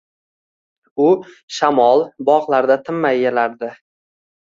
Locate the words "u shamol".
1.03-2.03